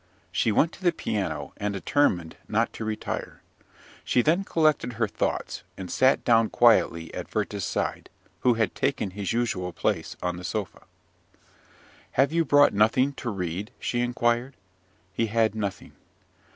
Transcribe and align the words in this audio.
She 0.31 0.51
went 0.51 0.71
to 0.71 0.83
the 0.83 0.91
piano, 0.91 1.53
and 1.57 1.75
determined 1.75 2.35
not 2.47 2.73
to 2.73 2.83
retire. 2.83 3.43
She 4.03 4.23
then 4.23 4.43
collected 4.43 4.93
her 4.93 5.07
thoughts, 5.07 5.61
and 5.77 5.91
sat 5.91 6.23
down 6.25 6.49
quietly 6.49 7.13
at 7.13 7.31
Werther's 7.35 7.65
side, 7.65 8.09
who 8.39 8.55
had 8.55 8.73
taken 8.73 9.11
his 9.11 9.31
usual 9.31 9.71
place 9.71 10.17
on 10.23 10.37
the 10.37 10.43
sofa. 10.43 10.85
"Have 12.13 12.33
you 12.33 12.43
brought 12.43 12.73
nothing 12.73 13.13
to 13.13 13.29
read?" 13.29 13.69
she 13.79 13.99
inquired. 13.99 14.55
He 15.13 15.27
had 15.27 15.53
nothing. 15.53 15.91